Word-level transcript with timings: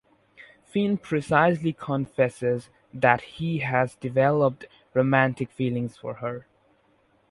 Finn 0.65 0.97
precisely 0.97 1.73
confesses 1.73 2.69
that 2.91 3.21
he 3.21 3.59
has 3.59 3.93
developed 3.97 4.65
romantic 4.95 5.51
feelings 5.51 5.95
for 5.95 6.15
her. 6.15 6.47